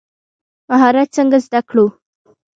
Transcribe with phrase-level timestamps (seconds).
[0.69, 1.85] مهارت څنګه زده کړو؟